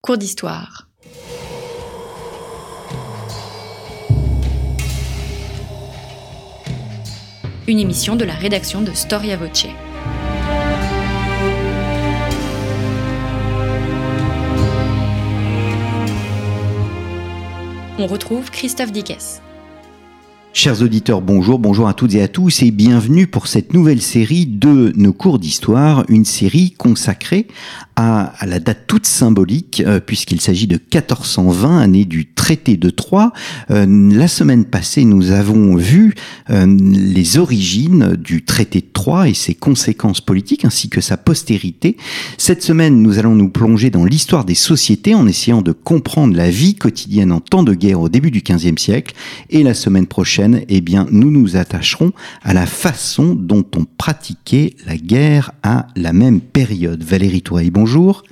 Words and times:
Cours 0.00 0.16
d'histoire. 0.16 0.88
Une 7.66 7.80
émission 7.80 8.14
de 8.14 8.24
la 8.24 8.32
rédaction 8.32 8.80
de 8.80 8.92
Storia 8.92 9.36
Voce. 9.36 9.66
On 17.98 18.06
retrouve 18.06 18.52
Christophe 18.52 18.92
Dickès. 18.92 19.42
Chers 20.54 20.82
auditeurs, 20.82 21.20
bonjour, 21.20 21.60
bonjour 21.60 21.86
à 21.86 21.94
toutes 21.94 22.14
et 22.14 22.22
à 22.22 22.26
tous 22.26 22.62
et 22.62 22.72
bienvenue 22.72 23.28
pour 23.28 23.46
cette 23.46 23.74
nouvelle 23.74 24.02
série 24.02 24.44
de 24.44 24.92
nos 24.96 25.12
cours 25.12 25.38
d'histoire, 25.38 26.04
une 26.08 26.24
série 26.24 26.72
consacrée 26.72 27.46
à, 28.00 28.32
la 28.46 28.60
date 28.60 28.84
toute 28.86 29.06
symbolique 29.06 29.82
euh, 29.84 29.98
puisqu'il 29.98 30.40
s'agit 30.40 30.68
de 30.68 30.76
1420, 30.76 31.80
année 31.80 32.04
du 32.04 32.26
traité 32.26 32.76
de 32.76 32.90
Troyes. 32.90 33.32
Euh, 33.72 33.86
la 34.12 34.28
semaine 34.28 34.64
passée, 34.64 35.04
nous 35.04 35.32
avons 35.32 35.74
vu 35.74 36.14
euh, 36.48 36.64
les 36.78 37.38
origines 37.38 38.14
du 38.14 38.44
traité 38.44 38.80
de 38.82 38.86
Troyes 38.92 39.28
et 39.28 39.34
ses 39.34 39.54
conséquences 39.54 40.20
politiques 40.20 40.64
ainsi 40.64 40.88
que 40.88 41.00
sa 41.00 41.16
postérité. 41.16 41.96
Cette 42.36 42.62
semaine, 42.62 43.02
nous 43.02 43.18
allons 43.18 43.34
nous 43.34 43.48
plonger 43.48 43.90
dans 43.90 44.04
l'histoire 44.04 44.44
des 44.44 44.54
sociétés 44.54 45.16
en 45.16 45.26
essayant 45.26 45.60
de 45.60 45.72
comprendre 45.72 46.36
la 46.36 46.50
vie 46.50 46.76
quotidienne 46.76 47.32
en 47.32 47.40
temps 47.40 47.64
de 47.64 47.74
guerre 47.74 48.00
au 48.00 48.08
début 48.08 48.30
du 48.30 48.42
XVe 48.42 48.78
siècle 48.78 49.16
et 49.50 49.64
la 49.64 49.74
semaine 49.74 50.06
prochaine 50.06 50.62
eh 50.68 50.80
bien, 50.80 51.08
nous 51.10 51.32
nous 51.32 51.56
attacherons 51.56 52.12
à 52.42 52.54
la 52.54 52.66
façon 52.66 53.34
dont 53.34 53.64
on 53.76 53.84
pratiquait 53.84 54.76
la 54.86 54.96
guerre 54.96 55.50
à 55.64 55.88
la 55.96 56.12
même 56.12 56.40
période. 56.40 57.02
Valérie 57.02 57.42
Toureille, 57.42 57.72
bonjour. 57.72 57.87
Bonjour. 57.88 58.22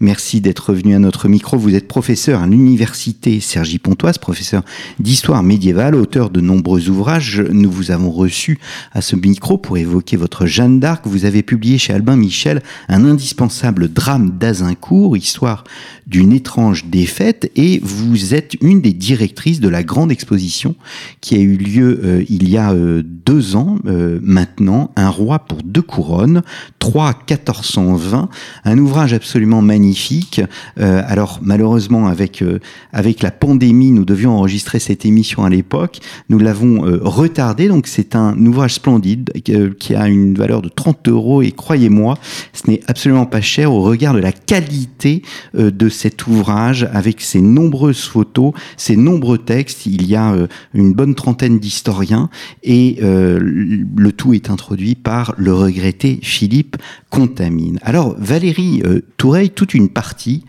Merci 0.00 0.40
d'être 0.40 0.72
venu 0.72 0.94
à 0.94 0.98
notre 0.98 1.28
micro. 1.28 1.58
Vous 1.58 1.74
êtes 1.74 1.86
professeur 1.86 2.40
à 2.40 2.46
l'université 2.46 3.38
Sergi 3.38 3.78
Pontoise, 3.78 4.16
professeur 4.16 4.62
d'histoire 4.98 5.42
médiévale, 5.42 5.94
auteur 5.94 6.30
de 6.30 6.40
nombreux 6.40 6.88
ouvrages. 6.88 7.42
Nous 7.50 7.70
vous 7.70 7.90
avons 7.90 8.10
reçu 8.10 8.58
à 8.92 9.02
ce 9.02 9.14
micro 9.14 9.58
pour 9.58 9.76
évoquer 9.76 10.16
votre 10.16 10.46
Jeanne 10.46 10.80
d'Arc. 10.80 11.06
Vous 11.06 11.26
avez 11.26 11.42
publié 11.42 11.76
chez 11.76 11.92
Albin 11.92 12.16
Michel 12.16 12.62
un 12.88 13.04
indispensable 13.04 13.92
drame 13.92 14.30
d'Azincourt, 14.38 15.18
histoire 15.18 15.64
d'une 16.06 16.32
étrange 16.32 16.86
défaite, 16.86 17.50
et 17.56 17.80
vous 17.82 18.34
êtes 18.34 18.54
une 18.60 18.80
des 18.80 18.92
directrices 18.92 19.60
de 19.60 19.68
la 19.68 19.82
grande 19.82 20.12
exposition 20.12 20.74
qui 21.20 21.34
a 21.34 21.38
eu 21.38 21.56
lieu 21.56 22.00
euh, 22.04 22.24
il 22.28 22.48
y 22.48 22.56
a 22.56 22.72
euh, 22.72 23.02
deux 23.04 23.56
ans 23.56 23.78
euh, 23.86 24.18
maintenant, 24.22 24.90
Un 24.96 25.08
roi 25.08 25.40
pour 25.40 25.62
deux 25.62 25.82
couronnes, 25.82 26.42
3 26.78 27.20
1420, 27.28 28.28
un 28.64 28.78
ouvrage 28.78 29.12
absolument 29.12 29.62
magnifique. 29.62 30.40
alors 30.76 31.40
malheureusement 31.42 32.08
avec 32.08 32.44
avec 32.92 33.22
la 33.22 33.30
pandémie, 33.30 33.90
nous 33.90 34.04
devions 34.04 34.32
enregistrer 34.32 34.78
cette 34.78 35.06
émission 35.06 35.44
à 35.44 35.50
l'époque, 35.50 36.00
nous 36.28 36.38
l'avons 36.38 36.82
retardé, 37.02 37.68
donc 37.68 37.86
c'est 37.86 38.14
un 38.14 38.36
ouvrage 38.44 38.74
splendide 38.74 39.30
qui 39.78 39.94
a 39.94 40.08
une 40.08 40.34
valeur 40.34 40.62
de 40.62 40.68
30 40.68 41.08
euros 41.08 41.42
et 41.42 41.52
croyez-moi, 41.52 42.18
ce 42.52 42.70
n'est 42.70 42.80
absolument 42.86 43.26
pas 43.26 43.40
cher 43.40 43.72
au 43.72 43.82
regard 43.82 44.14
de 44.14 44.20
la 44.20 44.32
qualité 44.32 45.22
de 45.54 45.88
cet 45.94 46.26
ouvrage 46.26 46.88
avec 46.92 47.20
ses 47.20 47.40
nombreuses 47.40 48.02
photos, 48.02 48.52
ses 48.76 48.96
nombreux 48.96 49.38
textes. 49.38 49.86
Il 49.86 50.06
y 50.06 50.16
a 50.16 50.34
une 50.74 50.92
bonne 50.92 51.14
trentaine 51.14 51.58
d'historiens 51.58 52.28
et 52.62 52.98
euh, 53.02 53.38
le 53.40 54.12
tout 54.12 54.34
est 54.34 54.50
introduit 54.50 54.94
par 54.94 55.34
le 55.36 55.52
regretté 55.54 56.18
Philippe 56.22 56.76
Contamine. 57.10 57.78
Alors 57.82 58.14
Valérie 58.18 58.82
euh, 58.84 59.00
Toureille, 59.16 59.50
toute 59.50 59.74
une 59.74 59.88
partie 59.88 60.44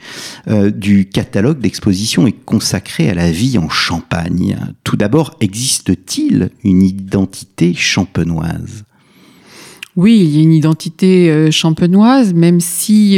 euh, 0.48 0.72
du 0.72 1.08
catalogue 1.08 1.60
d'exposition 1.60 2.28
est 2.28 2.46
consacrée 2.46 3.10
à 3.10 3.14
la 3.14 3.32
vie 3.32 3.58
en 3.58 3.70
Champagne. 3.70 4.58
Tout 4.84 4.98
d'abord, 4.98 5.36
existe-t-il 5.40 6.50
une 6.64 6.84
identité 6.84 7.74
champenoise? 7.74 8.84
Oui, 9.96 10.20
il 10.20 10.36
y 10.36 10.40
a 10.40 10.44
une 10.44 10.54
identité 10.54 11.52
champenoise, 11.52 12.34
même 12.34 12.60
si 12.60 13.18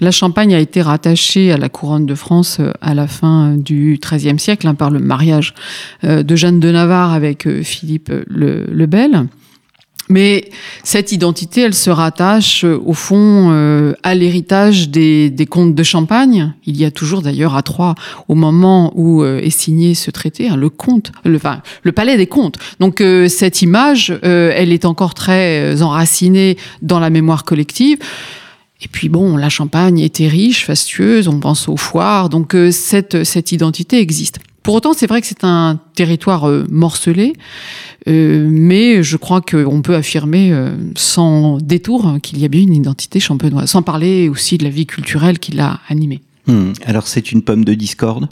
la 0.00 0.10
Champagne 0.10 0.54
a 0.54 0.60
été 0.60 0.82
rattachée 0.82 1.52
à 1.52 1.56
la 1.56 1.68
couronne 1.68 2.06
de 2.06 2.14
France 2.14 2.58
euh, 2.60 2.72
à 2.80 2.94
la 2.94 3.06
fin 3.06 3.54
du 3.56 3.98
XIIIe 4.02 4.38
siècle 4.38 4.66
hein, 4.68 4.74
par 4.74 4.90
le 4.90 4.98
mariage 4.98 5.54
euh, 6.04 6.22
de 6.22 6.36
Jeanne 6.36 6.60
de 6.60 6.70
Navarre 6.70 7.12
avec 7.12 7.46
euh, 7.46 7.62
Philippe 7.62 8.12
le, 8.28 8.86
Bel. 8.86 9.26
Mais 10.08 10.50
cette 10.84 11.10
identité, 11.10 11.62
elle 11.62 11.74
se 11.74 11.90
rattache 11.90 12.62
au 12.62 12.92
fond 12.92 13.50
à 14.04 14.14
l'héritage 14.14 14.88
des, 14.88 15.48
comtes 15.50 15.74
de 15.74 15.82
Champagne. 15.82 16.54
Il 16.64 16.76
y 16.76 16.84
a 16.84 16.92
toujours 16.92 17.22
d'ailleurs 17.22 17.56
à 17.56 17.62
Troyes, 17.64 17.96
au 18.28 18.36
moment 18.36 18.92
où 18.94 19.24
est 19.24 19.50
signé 19.50 19.96
ce 19.96 20.12
traité, 20.12 20.48
hein, 20.48 20.54
le 20.56 20.70
comte, 20.70 21.10
enfin, 21.26 21.60
le 21.82 21.90
palais 21.90 22.16
des 22.16 22.28
comtes. 22.28 22.56
Donc 22.78 23.02
cette 23.26 23.62
image, 23.62 24.16
elle 24.22 24.72
est 24.72 24.84
encore 24.84 25.14
très 25.14 25.82
enracinée 25.82 26.56
dans 26.82 27.00
la 27.00 27.10
mémoire 27.10 27.42
collective. 27.42 27.98
Et 28.82 28.88
puis 28.88 29.08
bon, 29.08 29.36
la 29.36 29.48
Champagne 29.48 29.98
était 29.98 30.28
riche, 30.28 30.66
fastueuse, 30.66 31.28
on 31.28 31.40
pense 31.40 31.68
aux 31.68 31.76
foires, 31.76 32.28
donc 32.28 32.54
euh, 32.54 32.70
cette, 32.70 33.24
cette 33.24 33.52
identité 33.52 34.00
existe. 34.00 34.38
Pour 34.62 34.74
autant, 34.74 34.92
c'est 34.92 35.06
vrai 35.06 35.20
que 35.20 35.26
c'est 35.26 35.44
un 35.44 35.80
territoire 35.94 36.48
euh, 36.48 36.66
morcelé, 36.68 37.32
euh, 38.08 38.46
mais 38.50 39.02
je 39.02 39.16
crois 39.16 39.40
qu'on 39.40 39.80
peut 39.80 39.94
affirmer 39.94 40.52
sans 40.94 41.58
détour 41.58 42.18
qu'il 42.22 42.38
y 42.38 42.44
a 42.44 42.48
bien 42.48 42.62
une 42.62 42.74
identité 42.74 43.18
champenoise, 43.20 43.70
sans 43.70 43.82
parler 43.82 44.28
aussi 44.28 44.58
de 44.58 44.64
la 44.64 44.70
vie 44.70 44.86
culturelle 44.86 45.38
qui 45.38 45.52
l'a 45.52 45.80
animée. 45.88 46.20
Hmm. 46.46 46.72
Alors 46.84 47.06
c'est 47.06 47.32
une 47.32 47.42
pomme 47.42 47.64
de 47.64 47.74
discorde? 47.74 48.28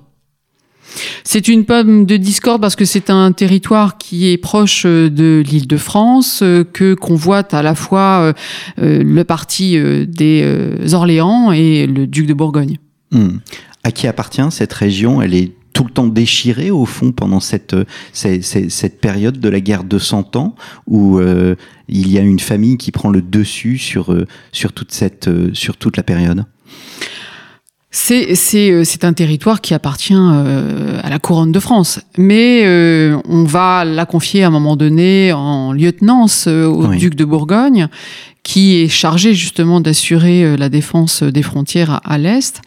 C'est 1.25 1.49
une 1.49 1.65
pomme 1.65 2.06
de 2.06 2.17
discorde 2.17 2.61
parce 2.61 2.77
que 2.77 2.84
c'est 2.84 3.11
un 3.11 3.33
territoire 3.33 3.99
qui 3.99 4.31
est 4.31 4.37
proche 4.37 4.84
euh, 4.87 5.11
de 5.11 5.43
l'île 5.45 5.67
de 5.67 5.77
France, 5.77 6.41
euh, 6.43 6.65
que 6.65 6.95
convoite 6.95 7.55
à 7.55 7.62
la 7.62 7.75
fois 7.75 8.34
euh, 8.78 9.03
le 9.03 9.25
parti 9.25 9.78
des 10.06 10.95
Orléans 10.95 11.53
et 11.53 11.87
le 11.87 12.06
duc 12.06 12.27
de 12.27 12.34
Bourgogne. 12.34 12.78
Hmm. 13.11 13.39
À 13.83 13.91
qui 13.91 14.06
appartient 14.06 14.43
cette 14.50 14.72
région? 14.72 15.21
Elle 15.21 15.34
est 15.34 15.53
tout 15.72 15.84
le 15.84 15.91
temps 15.91 16.06
déchirée 16.06 16.71
au 16.71 16.87
fond 16.87 17.12
pendant 17.12 17.41
cette, 17.41 17.75
cette, 18.12 19.01
période 19.01 19.41
de 19.41 19.49
la 19.49 19.61
guerre 19.61 19.84
de 19.84 19.99
Cent 19.99 20.37
Ans 20.37 20.55
où 20.87 21.21
il 21.89 22.12
y 22.12 22.19
a 22.19 22.22
une 22.22 22.39
famille 22.39 22.77
qui 22.77 22.93
prend 22.93 23.11
le 23.11 23.21
dessus 23.21 23.78
sur, 23.78 24.16
sur, 24.53 24.72
toute, 24.72 24.93
cette, 24.93 25.28
sur 25.53 25.77
toute 25.77 25.97
la 25.97 26.05
période? 26.05 26.45
C'est 27.97 29.05
un 29.05 29.12
territoire 29.12 29.60
qui 29.60 29.72
appartient 29.72 30.16
euh, 30.16 31.00
à 31.03 31.10
la 31.10 31.21
couronne 31.21 31.53
de 31.53 31.60
France, 31.60 32.00
mais 32.19 32.62
euh, 32.65 33.16
on 33.28 33.44
va 33.44 33.84
la 33.84 34.05
confier 34.05 34.43
à 34.43 34.49
un 34.49 34.50
moment 34.50 34.75
donné 34.75 35.32
en 35.32 35.72
lieutenance 35.72 36.49
au 36.49 36.88
duc 36.88 37.15
de 37.15 37.25
Bourgogne, 37.25 37.88
qui 38.43 38.83
est 38.83 38.88
chargé 38.88 39.33
justement 39.33 39.81
d'assurer 39.81 40.56
la 40.56 40.69
défense 40.69 41.22
des 41.22 41.43
frontières 41.43 42.00
à, 42.04 42.19
l'est. 42.19 42.60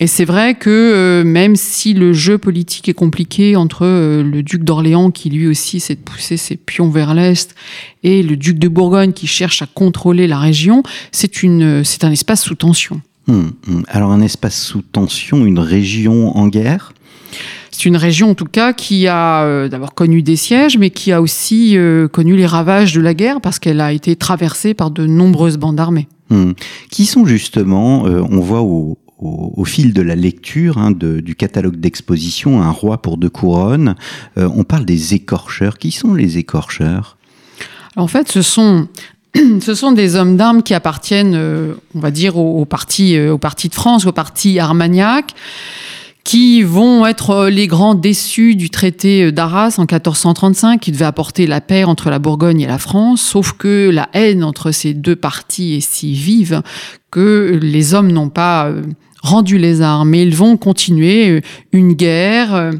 Et 0.00 0.06
c'est 0.06 0.24
vrai 0.24 0.54
que 0.54 1.22
même 1.24 1.54
si 1.54 1.92
le 1.92 2.14
jeu 2.14 2.38
politique 2.38 2.88
est 2.88 2.94
compliqué 2.94 3.56
entre 3.56 3.84
le 3.84 4.42
duc 4.42 4.64
d'Orléans 4.64 5.10
qui 5.10 5.28
lui 5.28 5.46
aussi 5.46 5.80
s'est 5.80 5.96
poussé 5.96 6.38
ses 6.38 6.56
pions 6.56 6.88
vers 6.88 7.12
l'est 7.12 7.54
et 8.02 8.22
le 8.22 8.36
duc 8.36 8.58
de 8.58 8.68
Bourgogne 8.68 9.12
qui 9.12 9.26
cherche 9.26 9.60
à 9.60 9.66
contrôler 9.66 10.26
la 10.26 10.38
région, 10.38 10.82
c'est 11.12 11.42
une 11.42 11.84
c'est 11.84 12.04
un 12.04 12.10
espace 12.10 12.42
sous 12.42 12.54
tension. 12.54 13.02
Hmm, 13.26 13.50
hmm. 13.66 13.82
Alors 13.88 14.10
un 14.10 14.20
espace 14.20 14.60
sous 14.60 14.82
tension, 14.82 15.44
une 15.46 15.58
région 15.58 16.36
en 16.36 16.48
guerre? 16.48 16.92
C'est 17.70 17.86
une 17.86 17.96
région 17.96 18.30
en 18.30 18.34
tout 18.34 18.44
cas 18.44 18.72
qui 18.72 19.06
a 19.06 19.44
euh, 19.44 19.68
d'abord 19.68 19.94
connu 19.94 20.22
des 20.22 20.36
sièges, 20.36 20.76
mais 20.76 20.90
qui 20.90 21.10
a 21.12 21.22
aussi 21.22 21.76
euh, 21.76 22.06
connu 22.06 22.36
les 22.36 22.46
ravages 22.46 22.92
de 22.92 23.00
la 23.00 23.14
guerre 23.14 23.40
parce 23.40 23.58
qu'elle 23.58 23.80
a 23.80 23.92
été 23.92 24.14
traversée 24.16 24.74
par 24.74 24.90
de 24.90 25.06
nombreuses 25.06 25.56
bandes 25.56 25.80
armées. 25.80 26.08
Hmm. 26.30 26.52
Qui 26.90 27.06
sont 27.06 27.24
justement, 27.24 28.06
euh, 28.06 28.22
on 28.30 28.40
voit 28.40 28.62
au, 28.62 28.98
fil 29.64 29.94
de 29.94 30.02
la 30.02 30.16
lecture 30.16 30.78
hein, 30.78 30.90
du 30.90 31.36
catalogue 31.36 31.76
d'exposition, 31.76 32.60
un 32.60 32.70
roi 32.70 33.00
pour 33.00 33.16
deux 33.16 33.30
couronnes, 33.30 33.94
on 34.36 34.64
parle 34.64 34.84
des 34.84 35.14
écorcheurs. 35.14 35.78
Qui 35.78 35.92
sont 35.92 36.12
les 36.14 36.38
écorcheurs? 36.38 37.16
En 37.94 38.08
fait, 38.08 38.28
ce 38.28 38.42
sont 38.42 38.88
ce 39.60 39.74
sont 39.74 39.92
des 39.92 40.16
hommes 40.16 40.36
d'armes 40.36 40.62
qui 40.62 40.74
appartiennent, 40.74 41.34
euh, 41.34 41.74
on 41.94 42.00
va 42.00 42.10
dire, 42.10 42.36
au, 42.36 42.64
parti, 42.64 43.16
euh, 43.16 43.32
au 43.32 43.38
parti 43.38 43.68
de 43.68 43.74
France, 43.74 44.06
au 44.06 44.12
parti 44.12 44.58
armagnac, 44.58 45.32
qui 46.22 46.62
vont 46.62 47.06
être 47.06 47.30
euh, 47.30 47.50
les 47.50 47.66
grands 47.66 47.94
déçus 47.94 48.54
du 48.54 48.68
traité 48.68 49.32
d'Arras 49.32 49.76
en 49.78 49.82
1435, 49.82 50.80
qui 50.80 50.92
devait 50.92 51.06
apporter 51.06 51.46
la 51.46 51.60
paix 51.60 51.84
entre 51.84 52.10
la 52.10 52.18
Bourgogne 52.18 52.60
et 52.60 52.66
la 52.66 52.78
France, 52.78 53.22
sauf 53.22 53.52
que 53.52 53.90
la 53.90 54.08
haine 54.12 54.44
entre 54.44 54.70
ces 54.70 54.92
deux 54.92 55.16
partis 55.16 55.76
est 55.76 55.80
si 55.88 56.12
vive 56.12 56.62
que 57.10 57.58
les 57.62 57.94
hommes 57.94 58.12
n'ont 58.12 58.30
pas 58.30 58.70
rendu 59.22 59.56
les 59.56 59.82
armes, 59.82 60.10
mais 60.10 60.22
ils 60.22 60.34
vont 60.34 60.56
continuer 60.56 61.42
une 61.72 61.92
guerre 61.92 62.72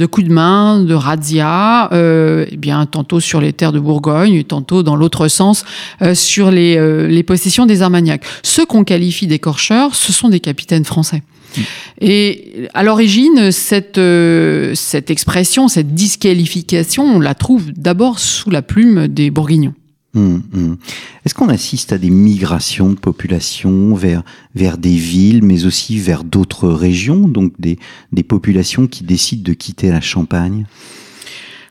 de 0.00 0.06
coups 0.06 0.26
de 0.26 0.32
main, 0.32 0.82
de 0.82 0.94
razzia, 0.94 1.92
euh, 1.92 2.46
eh 2.50 2.56
bien 2.56 2.86
tantôt 2.86 3.20
sur 3.20 3.40
les 3.40 3.52
terres 3.52 3.72
de 3.72 3.78
Bourgogne, 3.78 4.42
tantôt 4.44 4.82
dans 4.82 4.96
l'autre 4.96 5.28
sens 5.28 5.64
euh, 6.00 6.14
sur 6.14 6.50
les, 6.50 6.76
euh, 6.78 7.06
les 7.06 7.22
possessions 7.22 7.66
des 7.66 7.82
Armagnacs. 7.82 8.24
Ceux 8.42 8.64
qu'on 8.64 8.82
qualifie 8.82 9.26
d'écorcheurs, 9.26 9.94
ce 9.94 10.12
sont 10.12 10.30
des 10.30 10.40
capitaines 10.40 10.86
français. 10.86 11.22
Et 12.00 12.68
à 12.72 12.82
l'origine, 12.82 13.52
cette, 13.52 13.98
euh, 13.98 14.74
cette 14.74 15.10
expression, 15.10 15.68
cette 15.68 15.94
disqualification, 15.94 17.04
on 17.04 17.20
la 17.20 17.34
trouve 17.34 17.70
d'abord 17.72 18.18
sous 18.18 18.48
la 18.48 18.62
plume 18.62 19.06
des 19.06 19.30
Bourguignons. 19.30 19.74
Hum, 20.14 20.42
hum. 20.52 20.76
Est-ce 21.24 21.34
qu'on 21.34 21.48
assiste 21.48 21.92
à 21.92 21.98
des 21.98 22.10
migrations 22.10 22.90
de 22.90 22.98
population 22.98 23.94
vers, 23.94 24.24
vers 24.56 24.76
des 24.76 24.96
villes, 24.96 25.44
mais 25.44 25.66
aussi 25.66 25.98
vers 25.98 26.24
d'autres 26.24 26.68
régions, 26.68 27.28
donc 27.28 27.52
des, 27.60 27.78
des 28.12 28.24
populations 28.24 28.88
qui 28.88 29.04
décident 29.04 29.44
de 29.44 29.52
quitter 29.52 29.90
la 29.90 30.00
Champagne? 30.00 30.66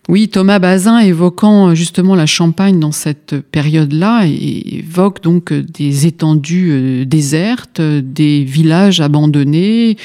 Oui, 0.07 0.27
Thomas 0.27 0.57
Bazin, 0.57 1.00
évoquant 1.00 1.75
justement 1.75 2.15
la 2.15 2.25
Champagne 2.25 2.80
dans 2.80 2.91
cette 2.91 3.36
période-là, 3.41 4.25
évoque 4.25 5.21
donc 5.21 5.53
des 5.53 6.07
étendues 6.07 6.71
euh, 6.71 7.06
désertes, 7.06 7.80
des 7.80 8.44
villages 8.44 9.01
abandonnés, 9.01 9.97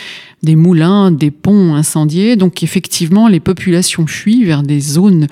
des 0.43 0.57
moulins, 0.57 1.11
des 1.11 1.31
ponts 1.31 1.75
incendiés. 1.75 2.37
Donc 2.37 2.63
effectivement, 2.63 3.29
les 3.29 3.41
populations 3.41 4.07
fuient 4.07 4.45
vers 4.45 4.63
des 4.63 4.81
zones 4.81 5.27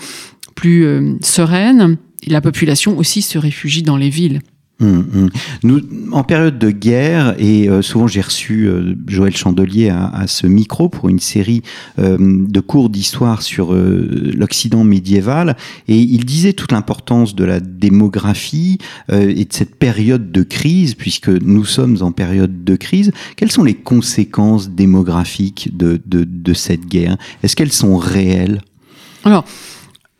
plus 0.54 0.86
euh, 0.86 1.16
sereines. 1.20 1.98
La 2.26 2.40
population 2.40 2.96
aussi 2.98 3.22
se 3.22 3.38
réfugie 3.38 3.82
dans 3.82 3.96
les 3.96 4.10
villes. 4.10 4.40
Hum, 4.80 5.06
hum. 5.14 5.30
Nous, 5.62 5.80
en 6.10 6.24
période 6.24 6.58
de 6.58 6.70
guerre, 6.70 7.36
et 7.38 7.68
euh, 7.68 7.82
souvent 7.82 8.08
j'ai 8.08 8.20
reçu 8.20 8.66
euh, 8.66 8.96
Joël 9.06 9.36
Chandelier 9.36 9.90
à, 9.90 10.06
à, 10.08 10.26
ce 10.26 10.48
micro 10.48 10.88
pour 10.88 11.08
une 11.08 11.20
série 11.20 11.62
euh, 12.00 12.16
de 12.18 12.60
cours 12.60 12.90
d'histoire 12.90 13.42
sur 13.42 13.72
l'Occident 13.74 14.82
médiéval, 14.82 15.56
et 15.86 15.98
il 15.98 16.24
disait 16.24 16.52
toute 16.52 16.72
l'importance 16.72 17.36
de 17.36 17.44
la 17.44 17.60
démographie 17.60 18.78
et 19.10 19.44
de 19.44 19.52
cette 19.52 19.76
période 19.76 20.32
de 20.32 20.42
crise, 20.42 20.94
puisque 20.94 21.28
nous 21.28 21.64
sommes 21.64 21.98
en 22.00 22.10
période 22.10 22.64
de 22.64 22.74
crise. 22.74 23.12
Quelles 23.36 23.52
sont 23.52 23.64
les 23.64 23.74
conséquences 23.74 24.70
démographiques 24.70 25.76
de, 25.76 26.00
de, 26.06 26.24
de 26.24 26.54
cette 26.54 26.86
guerre? 26.86 27.16
Est-ce 27.42 27.54
qu'elles 27.54 27.72
sont 27.72 27.96
réelles? 27.96 28.62
Alors, 29.24 29.44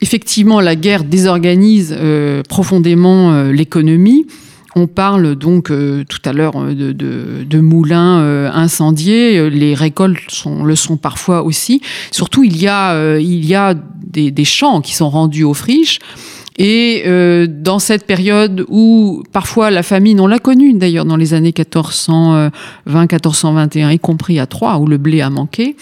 effectivement, 0.02 0.60
la 0.60 0.76
guerre 0.76 1.04
désorganise 1.04 1.96
euh, 1.96 2.42
profondément 2.42 3.32
euh, 3.32 3.52
l'économie. 3.52 4.26
On 4.74 4.86
parle 4.86 5.36
donc 5.36 5.70
euh, 5.70 6.04
tout 6.08 6.20
à 6.24 6.32
l'heure 6.32 6.54
de, 6.54 7.60
moulins 7.60 8.50
incendiés. 8.52 9.48
Les 9.48 9.74
récoltes 9.74 10.18
le 10.64 10.74
sont 10.74 10.96
parfois 10.96 11.42
aussi. 11.42 11.80
Surtout, 12.10 12.42
il 12.42 12.60
y 12.60 12.66
a, 12.66 13.74
des, 13.74 14.44
champs 14.44 14.80
qui 14.80 14.94
sont 14.94 15.10
rendus 15.10 15.44
aux 15.44 15.54
friches. 15.54 15.98
Et 16.58 17.04
euh, 17.06 17.46
dans 17.48 17.78
cette 17.78 18.06
période 18.06 18.66
où 18.68 19.22
parfois 19.32 19.70
la 19.70 19.82
famine, 19.82 20.20
on 20.20 20.26
l'a 20.26 20.38
connue 20.38 20.74
d'ailleurs 20.74 21.06
dans 21.06 21.16
les 21.16 21.32
années 21.34 21.52
1420-1421, 21.52 23.94
y 23.94 23.98
compris 23.98 24.38
à 24.38 24.46
Troyes 24.46 24.78
où 24.78 24.86
le 24.86 24.98
blé 24.98 25.22
a 25.22 25.30
manqué, 25.30 25.76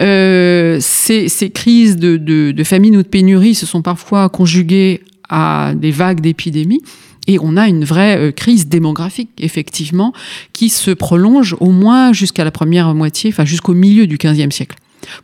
euh, 0.00 0.78
ces, 0.80 1.28
ces, 1.28 1.50
crises 1.50 1.96
de, 1.96 2.16
de, 2.16 2.52
de 2.52 2.64
famine 2.64 2.96
ou 2.96 3.02
de 3.02 3.08
pénurie 3.08 3.54
se 3.54 3.66
sont 3.66 3.82
parfois 3.82 4.28
conjuguées 4.28 5.02
à 5.28 5.72
des 5.74 5.90
vagues 5.90 6.20
d'épidémies. 6.20 6.82
Et 7.26 7.38
on 7.40 7.56
a 7.56 7.68
une 7.68 7.84
vraie 7.84 8.18
euh, 8.18 8.32
crise 8.32 8.68
démographique, 8.68 9.30
effectivement, 9.38 10.12
qui 10.52 10.68
se 10.68 10.90
prolonge 10.90 11.56
au 11.58 11.70
moins 11.70 12.12
jusqu'à 12.12 12.44
la 12.44 12.50
première 12.50 12.94
moitié, 12.94 13.30
enfin 13.30 13.46
jusqu'au 13.46 13.72
milieu 13.72 14.06
du 14.06 14.18
XVe 14.18 14.50
siècle. 14.50 14.76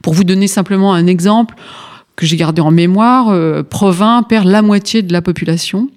Pour 0.03 0.15
vous 0.15 0.25
donner 0.25 0.47
simplement 0.47 0.95
un 0.95 1.07
exemple 1.07 1.57
que 2.21 2.27
j'ai 2.27 2.37
gardé 2.37 2.61
en 2.61 2.71
mémoire, 2.71 3.31
euh, 3.31 3.63
Provins 3.63 4.23
perd 4.23 4.47
la 4.47 4.61
moitié 4.61 5.01
de 5.01 5.11
la 5.11 5.23
population. 5.23 5.89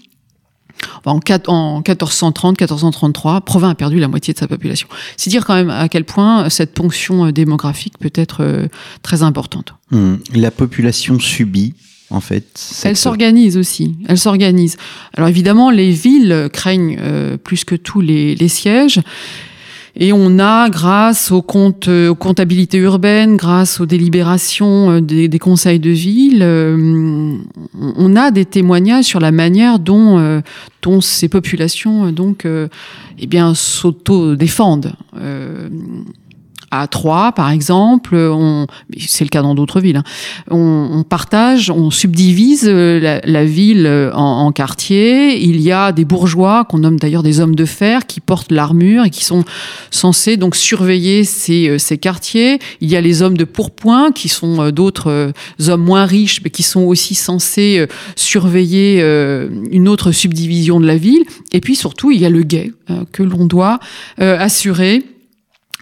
En, 1.06 1.20
en 1.48 1.82
1430-1433, 1.82 3.42
Provins 3.42 3.70
a 3.70 3.76
perdu 3.76 4.00
la 4.00 4.08
moitié 4.08 4.34
de 4.34 4.40
sa 4.40 4.48
population. 4.48 4.88
C'est 5.18 5.30
dire 5.30 5.46
quand 5.46 5.54
même 5.54 5.70
à 5.70 5.90
quel 5.90 6.06
point 6.06 6.50
cette 6.50 6.74
ponction 6.74 7.30
démographique 7.32 7.98
peut 8.00 8.12
être 8.16 8.42
euh, 8.42 8.68
très 9.02 9.22
importante. 9.22 9.76
Mmh. 9.92 10.16
La 10.36 10.52
population 10.52 11.20
subit 11.20 11.74
en 12.10 12.22
fait. 12.22 12.46
Elle 12.84 12.96
s'organise 12.96 13.58
aussi. 13.58 13.96
Elle 14.08 14.18
s'organise. 14.18 14.78
Alors 15.14 15.28
évidemment, 15.28 15.72
les 15.72 15.92
villes 15.92 16.50
craignent 16.54 16.98
euh, 17.02 17.38
plus 17.38 17.66
que 17.66 17.76
tout 17.76 18.00
les, 18.00 18.36
les, 18.36 18.48
sièges. 18.48 19.02
Et 19.96 20.12
on 20.12 20.40
a, 20.40 20.70
grâce 20.70 21.32
aux, 21.32 21.44
comptes, 21.44 21.88
aux 21.88 22.16
comptabilités 22.16 22.80
urbaines, 22.80 23.38
grâce 23.38 23.80
aux 23.80 23.86
délibérations 23.86 25.02
des, 25.02 25.28
des 25.28 25.40
conseils 25.40 25.80
de 25.80 25.92
ville, 25.92 26.42
euh, 26.42 27.38
on 27.76 28.16
a 28.16 28.32
des 28.32 28.46
témoignages 28.46 29.06
sur 29.06 29.20
la 29.20 29.32
manière 29.32 29.78
dont, 29.78 30.18
euh, 30.18 30.42
dont 30.82 31.00
ces 31.00 31.30
populations 31.30 32.12
donc, 32.12 32.48
eh 33.20 33.28
bien, 33.28 33.54
s'auto-défendent 33.54 34.94
à 36.82 36.88
Troyes, 36.88 37.32
par 37.34 37.52
exemple, 37.52 38.16
on, 38.16 38.66
c'est 38.98 39.24
le 39.24 39.30
cas 39.30 39.44
dans 39.44 39.54
d'autres 39.54 39.80
villes, 39.80 39.98
hein, 39.98 40.04
on, 40.50 41.04
partage, 41.08 41.70
on 41.70 41.92
subdivise 41.92 42.68
la, 42.68 43.20
la 43.24 43.46
ville 43.46 43.88
en, 44.14 44.46
en, 44.46 44.52
quartiers. 44.52 45.44
Il 45.44 45.62
y 45.62 45.72
a 45.72 45.92
des 45.92 46.06
bourgeois 46.06 46.66
qu'on 46.66 46.80
nomme 46.80 46.98
d'ailleurs 46.98 47.22
des 47.22 47.40
hommes 47.40 47.56
de 47.56 47.66
fer 47.66 48.08
qui 48.08 48.20
portent 48.20 48.52
l'armure 48.52 49.06
et 49.06 49.10
qui 49.12 49.24
sont 49.24 49.44
censés 49.92 50.36
donc 50.36 50.56
surveiller 50.56 51.24
ces, 51.24 51.78
ces 51.78 51.98
quartiers. 51.98 52.60
Il 52.82 52.90
y 52.90 52.96
a 52.96 53.02
les 53.02 53.22
hommes 53.22 53.38
de 53.38 53.46
pourpoint 53.46 54.12
qui 54.12 54.30
sont 54.30 54.72
d'autres 54.72 55.32
hommes 55.68 55.84
moins 55.84 56.06
riches 56.06 56.42
mais 56.44 56.50
qui 56.50 56.64
sont 56.64 56.82
aussi 56.82 57.14
censés 57.14 57.86
surveiller 58.16 59.02
une 59.72 59.88
autre 59.88 60.12
subdivision 60.12 60.80
de 60.80 60.88
la 60.88 60.98
ville. 60.98 61.24
Et 61.52 61.60
puis 61.60 61.76
surtout, 61.76 62.12
il 62.12 62.20
y 62.20 62.26
a 62.26 62.30
le 62.30 62.42
guet 62.42 62.72
que 63.12 63.24
l'on 63.24 63.46
doit 63.46 63.80
assurer 64.18 65.04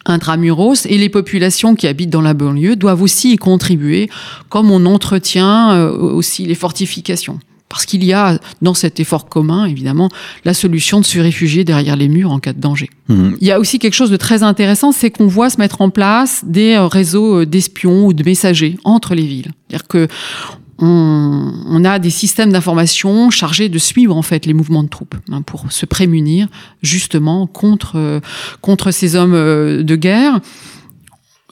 intramuros 0.05 0.85
et 0.85 0.97
les 0.97 1.09
populations 1.09 1.75
qui 1.75 1.87
habitent 1.87 2.09
dans 2.09 2.21
la 2.21 2.33
banlieue 2.33 2.75
doivent 2.75 3.01
aussi 3.01 3.33
y 3.33 3.37
contribuer, 3.37 4.09
comme 4.49 4.71
on 4.71 4.85
entretient 4.85 5.71
euh, 5.73 5.91
aussi 5.91 6.45
les 6.45 6.55
fortifications. 6.55 7.39
Parce 7.69 7.85
qu'il 7.85 8.03
y 8.03 8.11
a 8.11 8.37
dans 8.61 8.73
cet 8.73 8.99
effort 8.99 9.29
commun, 9.29 9.63
évidemment, 9.63 10.09
la 10.43 10.53
solution 10.53 10.99
de 10.99 11.05
se 11.05 11.19
réfugier 11.19 11.63
derrière 11.63 11.95
les 11.95 12.09
murs 12.09 12.31
en 12.31 12.39
cas 12.39 12.51
de 12.51 12.59
danger. 12.59 12.89
Mmh. 13.07 13.29
Il 13.39 13.47
y 13.47 13.51
a 13.51 13.61
aussi 13.61 13.79
quelque 13.79 13.93
chose 13.93 14.11
de 14.11 14.17
très 14.17 14.43
intéressant, 14.43 14.91
c'est 14.91 15.09
qu'on 15.09 15.27
voit 15.27 15.49
se 15.49 15.57
mettre 15.57 15.79
en 15.79 15.89
place 15.89 16.43
des 16.45 16.77
réseaux 16.77 17.45
d'espions 17.45 18.07
ou 18.07 18.13
de 18.13 18.23
messagers 18.25 18.77
entre 18.83 19.15
les 19.15 19.25
villes. 19.25 19.53
C'est-à-dire 19.69 19.87
que 19.87 20.07
on, 20.81 21.85
a 21.85 21.99
des 21.99 22.09
systèmes 22.09 22.51
d'information 22.51 23.29
chargés 23.29 23.69
de 23.69 23.77
suivre 23.77 24.15
en 24.15 24.21
fait 24.21 24.45
les 24.45 24.53
mouvements 24.53 24.83
de 24.83 24.89
troupes 24.89 25.15
hein, 25.31 25.41
pour 25.43 25.71
se 25.71 25.85
prémunir 25.85 26.47
justement 26.81 27.47
contre 27.47 27.93
euh, 27.95 28.19
contre 28.61 28.91
ces 28.91 29.15
hommes 29.15 29.33
euh, 29.35 29.83
de 29.83 29.95
guerre. 29.95 30.39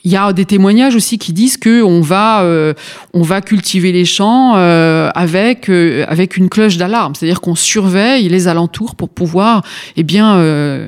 Il 0.06 0.12
y 0.12 0.16
a 0.16 0.32
des 0.32 0.46
témoignages 0.46 0.96
aussi 0.96 1.18
qui 1.18 1.34
disent 1.34 1.58
que 1.58 1.84
on 1.84 2.00
va 2.00 2.42
euh, 2.42 2.74
on 3.14 3.22
va 3.22 3.42
cultiver 3.42 3.92
les 3.92 4.06
champs 4.06 4.54
avec 4.54 5.70
avec 5.70 6.38
une 6.38 6.48
cloche 6.48 6.78
d'alarme, 6.78 7.16
c'est-à-dire 7.16 7.42
qu'on 7.42 7.56
surveille 7.56 8.30
les 8.30 8.48
alentours 8.48 8.96
pour 8.96 9.10
pouvoir 9.10 9.62
eh 9.98 10.04
bien 10.04 10.88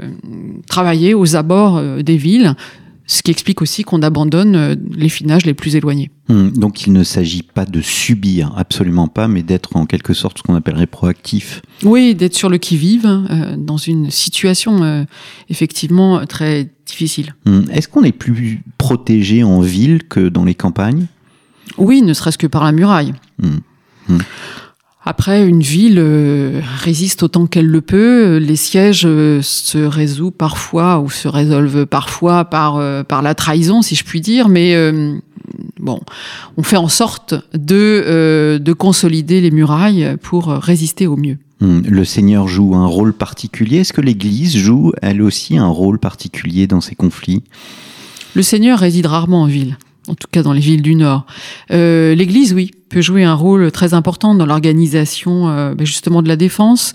travailler 0.70 1.14
aux 1.14 1.36
abords 1.36 1.82
des 2.02 2.16
villes 2.16 2.56
ce 3.06 3.24
qui 3.24 3.32
explique 3.32 3.62
aussi 3.62 3.84
qu'on 3.84 4.02
abandonne 4.02 4.78
les 4.92 5.10
finages 5.10 5.46
les 5.46 5.54
plus 5.54 5.76
éloignés. 5.76 6.12
Hum, 6.30 6.52
donc 6.52 6.88
il 6.88 6.94
ne 6.94 7.04
s'agit 7.04 7.44
pas 7.44 7.66
de 7.66 7.82
subir, 7.82 8.54
absolument 8.56 9.08
pas, 9.08 9.28
mais 9.28 9.44
d'être 9.44 9.76
en 9.76 9.86
quelque 9.86 10.14
sorte 10.14 10.38
ce 10.38 10.44
qu'on 10.44 10.56
appellerait 10.56 10.88
proactif. 10.88 11.62
Oui, 11.84 12.16
d'être 12.16 12.36
sur 12.36 12.50
le 12.50 12.58
qui-vive 12.58 13.06
euh, 13.06 13.56
dans 13.58 13.78
une 13.78 14.10
situation 14.12 14.84
euh, 14.84 15.04
effectivement 15.50 16.26
très 16.26 16.70
difficile. 16.86 17.36
Hum, 17.46 17.66
Est-ce 17.72 17.88
qu'on 17.88 18.04
est 18.04 18.12
plus 18.12 18.64
protégé 18.78 19.44
en 19.44 19.60
ville 19.62 20.04
que 20.08 20.30
dans 20.30 20.46
les 20.46 20.56
campagnes? 20.56 21.08
Oui, 21.78 22.02
ne 22.02 22.14
serait-ce 22.14 22.38
que 22.38 22.48
par 22.48 22.64
la 22.64 22.72
muraille. 22.72 23.14
Hum. 23.42 23.60
Après, 25.04 25.48
une 25.48 25.62
ville 25.62 25.98
euh, 25.98 26.62
résiste 26.78 27.24
autant 27.24 27.48
qu'elle 27.48 27.66
le 27.66 27.82
peut. 27.82 28.38
Les 28.38 28.56
sièges 28.56 29.04
euh, 29.06 29.42
se 29.42 29.80
résolvent 29.80 30.32
parfois 30.32 31.00
ou 31.00 31.10
se 31.10 31.28
résolvent 31.28 31.86
parfois 31.86 32.46
par, 32.46 32.78
euh, 32.78 33.02
par 33.04 33.24
la 33.24 33.34
trahison, 33.34 33.82
si 33.82 33.96
je 33.96 34.04
puis 34.04 34.22
dire, 34.22 34.48
mais 34.48 34.76
bon, 35.80 36.00
on 36.58 36.64
fait 36.64 36.78
en 36.78 36.88
sorte 36.88 37.34
de, 37.54 38.60
de 38.62 38.74
consolider 38.74 39.42
les 39.42 39.50
murailles 39.50 40.18
pour 40.22 40.48
résister 40.50 41.08
au 41.08 41.18
mieux. 41.18 41.38
Hum, 41.62 41.84
Le 41.88 42.06
Seigneur 42.06 42.48
joue 42.48 42.76
un 42.76 42.86
rôle 42.86 43.14
particulier. 43.14 43.78
Est-ce 43.78 43.94
que 43.94 44.02
l'Église 44.02 44.56
joue, 44.56 44.92
elle 45.02 45.24
aussi, 45.24 45.58
un 45.58 45.68
rôle 45.68 45.98
particulier 45.98 46.68
dans 46.68 46.82
ces 46.82 46.96
conflits? 46.96 47.44
Le 48.36 48.44
Seigneur 48.44 48.78
réside 48.78 49.08
rarement 49.08 49.44
en 49.44 49.48
ville. 49.48 49.78
En 50.08 50.16
tout 50.16 50.28
cas 50.32 50.42
dans 50.42 50.54
les 50.54 50.62
villes 50.62 50.82
du 50.82 50.96
Nord. 50.96 51.26
Euh, 51.72 52.16
L'Église, 52.16 52.54
oui, 52.54 52.72
peut 52.90 53.02
jouer 53.02 53.24
un 53.24 53.34
rôle 53.36 53.72
très 53.72 53.94
important 53.94 54.36
dans 54.36 54.46
l'organisation 54.46 55.50
euh, 55.50 55.74
ben, 55.76 55.86
justement 55.86 56.22
de 56.22 56.28
la 56.28 56.36
défense. 56.36 56.94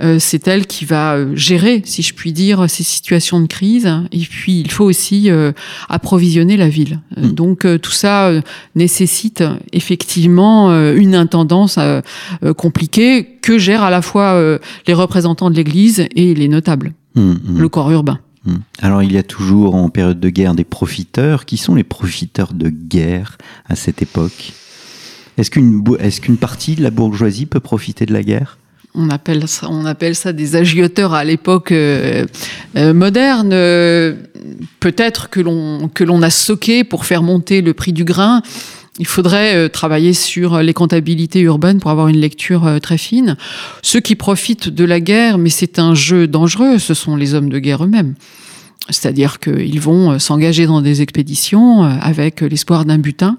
Euh, 0.00 0.18
c'est 0.18 0.46
elle 0.46 0.66
qui 0.66 0.84
va 0.84 1.14
euh, 1.14 1.34
gérer, 1.36 1.82
si 1.84 2.02
je 2.02 2.14
puis 2.14 2.32
dire, 2.32 2.68
ces 2.68 2.82
situations 2.82 3.40
de 3.40 3.46
crise. 3.46 3.88
Et 4.12 4.18
puis, 4.18 4.60
il 4.60 4.70
faut 4.70 4.84
aussi 4.84 5.30
euh, 5.30 5.52
approvisionner 5.88 6.56
la 6.56 6.68
ville. 6.68 7.00
Mm. 7.16 7.28
Donc, 7.28 7.64
euh, 7.64 7.78
tout 7.78 7.92
ça 7.92 8.26
euh, 8.26 8.40
nécessite 8.74 9.42
effectivement 9.72 10.70
euh, 10.70 10.94
une 10.96 11.14
intendance 11.14 11.76
euh, 11.78 12.00
euh, 12.44 12.52
compliquée 12.54 13.38
que 13.40 13.56
gèrent 13.58 13.84
à 13.84 13.90
la 13.90 14.02
fois 14.02 14.34
euh, 14.34 14.58
les 14.86 14.94
représentants 14.94 15.50
de 15.50 15.56
l'Église 15.56 16.06
et 16.14 16.34
les 16.34 16.48
notables, 16.48 16.92
Hum, 17.16 17.38
hum. 17.48 17.58
le 17.58 17.68
corps 17.68 17.90
urbain. 17.90 18.18
Hmm. 18.44 18.56
Alors 18.80 19.02
il 19.02 19.12
y 19.12 19.18
a 19.18 19.22
toujours 19.22 19.74
en 19.74 19.88
période 19.88 20.20
de 20.20 20.28
guerre 20.28 20.54
des 20.54 20.64
profiteurs. 20.64 21.44
Qui 21.44 21.56
sont 21.56 21.74
les 21.74 21.84
profiteurs 21.84 22.52
de 22.52 22.68
guerre 22.68 23.38
à 23.68 23.76
cette 23.76 24.02
époque? 24.02 24.52
Est-ce 25.36 25.50
qu'une 25.50 25.82
qu'une 26.20 26.36
partie 26.36 26.74
de 26.74 26.82
la 26.82 26.90
bourgeoisie 26.90 27.46
peut 27.46 27.60
profiter 27.60 28.06
de 28.06 28.12
la 28.12 28.22
guerre? 28.22 28.58
On 28.94 29.10
appelle 29.10 29.46
ça, 29.46 29.68
on 29.70 29.84
appelle 29.84 30.16
ça 30.16 30.32
des 30.32 30.56
agioteurs 30.56 31.14
à 31.14 31.22
l'époque 31.22 31.72
euh, 31.72 32.26
euh, 32.76 32.92
moderne. 32.92 33.50
Euh, 33.52 34.14
Peut-être 34.80 35.30
que 35.30 35.40
l'on 35.40 35.88
que 35.88 36.04
l'on 36.04 36.22
a 36.22 36.30
stocké 36.30 36.84
pour 36.84 37.04
faire 37.04 37.22
monter 37.22 37.60
le 37.60 37.74
prix 37.74 37.92
du 37.92 38.04
grain. 38.04 38.42
Il 38.98 39.06
faudrait 39.06 39.54
euh, 39.54 39.68
travailler 39.68 40.12
sur 40.12 40.60
les 40.60 40.74
comptabilités 40.74 41.40
urbaines 41.40 41.78
pour 41.78 41.90
avoir 41.90 42.08
une 42.08 42.18
lecture 42.18 42.66
euh, 42.66 42.78
très 42.78 42.98
fine. 42.98 43.36
Ceux 43.82 44.00
qui 44.00 44.16
profitent 44.16 44.68
de 44.68 44.84
la 44.84 45.00
guerre, 45.00 45.38
mais 45.38 45.50
c'est 45.50 45.78
un 45.78 45.94
jeu 45.94 46.26
dangereux, 46.26 46.78
ce 46.78 46.94
sont 46.94 47.16
les 47.16 47.34
hommes 47.34 47.48
de 47.48 47.58
guerre 47.58 47.84
eux-mêmes. 47.84 48.14
C'est-à-dire 48.90 49.38
qu'ils 49.38 49.80
vont 49.80 50.12
euh, 50.12 50.18
s'engager 50.18 50.66
dans 50.66 50.80
des 50.80 51.02
expéditions 51.02 51.84
euh, 51.84 51.88
avec 52.00 52.40
l'espoir 52.40 52.84
d'un 52.84 52.98
butin, 52.98 53.36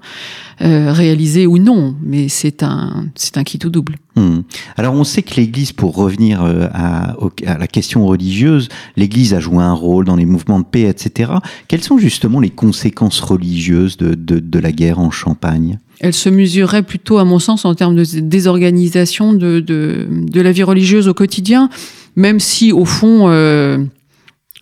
euh, 0.60 0.92
réalisé 0.92 1.46
ou 1.46 1.58
non, 1.58 1.96
mais 2.02 2.28
c'est 2.28 2.62
un, 2.62 3.06
c'est 3.14 3.36
un 3.36 3.44
quitte 3.44 3.64
ou 3.64 3.70
double. 3.70 3.96
Hmm. 4.16 4.40
Alors 4.76 4.94
on 4.94 5.04
sait 5.04 5.22
que 5.22 5.34
l'Église, 5.36 5.72
pour 5.72 5.96
revenir 5.96 6.42
à, 6.42 7.16
la 7.44 7.66
question 7.66 8.06
religieuse, 8.06 8.68
l'Église 8.96 9.34
a 9.34 9.40
joué 9.40 9.62
un 9.62 9.72
rôle 9.72 10.04
dans 10.04 10.16
les 10.16 10.26
mouvements 10.26 10.60
de 10.60 10.64
paix, 10.64 10.82
etc. 10.82 11.32
Quelles 11.68 11.82
sont 11.82 11.98
justement 11.98 12.40
les 12.40 12.50
conséquences 12.50 13.20
religieuses 13.20 13.96
de, 13.96 14.14
de, 14.14 14.38
de 14.38 14.58
la 14.58 14.72
guerre 14.72 14.98
en 14.98 15.10
Champagne? 15.10 15.78
Elle 16.00 16.14
se 16.14 16.30
mesurerait 16.30 16.82
plutôt, 16.82 17.18
à 17.18 17.24
mon 17.24 17.38
sens, 17.38 17.64
en 17.64 17.74
termes 17.74 17.94
de 17.94 18.04
désorganisation 18.20 19.34
de, 19.34 19.60
de, 19.60 20.06
de 20.10 20.40
la 20.40 20.50
vie 20.50 20.62
religieuse 20.62 21.08
au 21.08 21.14
quotidien, 21.14 21.68
même 22.16 22.40
si, 22.40 22.72
au 22.72 22.86
fond, 22.86 23.28
euh, 23.28 23.78